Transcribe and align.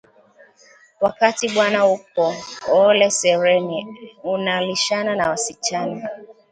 wakati 1.03 1.43
bwana 1.53 1.79
uko 1.87 2.23
Ole 2.81 3.07
Sereni 3.17 3.87
unalishana 4.23 5.15
na 5.15 5.29
wasichana 5.29 6.09